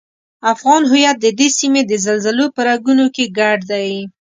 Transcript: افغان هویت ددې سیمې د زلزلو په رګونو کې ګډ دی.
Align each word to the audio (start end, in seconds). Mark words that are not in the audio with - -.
افغان 0.53 0.81
هویت 0.91 1.15
ددې 1.25 1.47
سیمې 1.59 1.81
د 1.85 1.93
زلزلو 2.05 2.45
په 2.55 2.61
رګونو 2.69 3.05
کې 3.15 3.25
ګډ 3.39 3.59
دی. 3.71 3.89